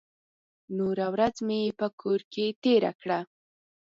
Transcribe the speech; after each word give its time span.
نوره 0.77 1.05
ورځ 1.13 1.35
مې 1.47 1.61
په 1.79 1.87
کور 2.01 2.19
کې 2.33 2.45
تېره 2.63 2.91
کړه. 3.01 3.19